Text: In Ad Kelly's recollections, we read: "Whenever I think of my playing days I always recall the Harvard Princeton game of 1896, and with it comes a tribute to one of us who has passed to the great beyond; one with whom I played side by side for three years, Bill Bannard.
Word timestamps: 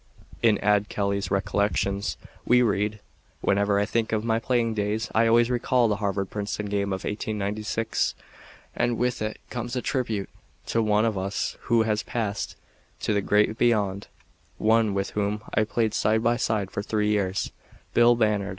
In 0.41 0.57
Ad 0.63 0.89
Kelly's 0.89 1.29
recollections, 1.29 2.17
we 2.43 2.63
read: 2.63 2.99
"Whenever 3.41 3.77
I 3.79 3.85
think 3.85 4.11
of 4.11 4.23
my 4.23 4.39
playing 4.39 4.73
days 4.73 5.11
I 5.13 5.27
always 5.27 5.51
recall 5.51 5.87
the 5.87 5.97
Harvard 5.97 6.31
Princeton 6.31 6.65
game 6.65 6.91
of 6.91 7.03
1896, 7.03 8.15
and 8.75 8.97
with 8.97 9.21
it 9.21 9.37
comes 9.51 9.75
a 9.75 9.81
tribute 9.83 10.31
to 10.65 10.81
one 10.81 11.05
of 11.05 11.19
us 11.19 11.55
who 11.69 11.83
has 11.83 12.01
passed 12.01 12.55
to 13.01 13.13
the 13.13 13.21
great 13.21 13.59
beyond; 13.59 14.07
one 14.57 14.95
with 14.95 15.11
whom 15.11 15.43
I 15.53 15.63
played 15.65 15.93
side 15.93 16.23
by 16.23 16.35
side 16.37 16.71
for 16.71 16.81
three 16.81 17.09
years, 17.09 17.51
Bill 17.93 18.15
Bannard. 18.15 18.49